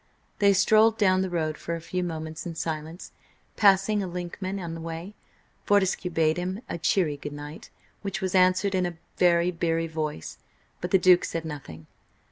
[0.39, 3.11] They strolled down the road for a few moments in silence,
[3.55, 5.13] passing a 1inkman on the way.
[5.63, 7.69] Fortescue bade him a cheery goodnight,
[8.01, 10.39] which was answered in a very beery voice,
[10.81, 11.85] but the Duke said nothing.